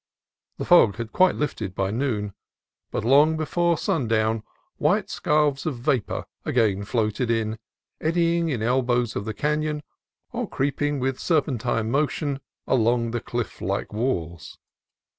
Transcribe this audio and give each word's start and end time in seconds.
The 0.57 0.65
fog 0.65 0.95
had 0.95 1.11
lifted 1.35 1.75
by 1.75 1.91
noon, 1.91 2.33
but 2.89 3.05
long 3.05 3.37
before 3.37 3.77
sundown 3.77 4.41
white 4.77 5.11
scarfs 5.11 5.67
of 5.67 5.77
vapor 5.77 6.25
again 6.43 6.85
floated 6.85 7.29
in, 7.29 7.59
eddying 8.01 8.49
in 8.49 8.63
elbows 8.63 9.15
of 9.15 9.25
the 9.25 9.33
canon 9.35 9.83
or 10.31 10.49
creeping 10.49 10.99
with 10.99 11.19
serpentine 11.19 11.91
motion 11.91 12.39
along 12.65 13.11
the 13.11 13.21
cliff 13.21 13.61
like 13.61 13.93
walls. 13.93 14.57